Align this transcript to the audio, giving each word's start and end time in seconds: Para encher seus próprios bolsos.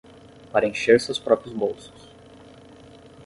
Para 0.51 0.65
encher 0.67 0.99
seus 0.99 1.19
próprios 1.19 1.53
bolsos. 1.53 2.09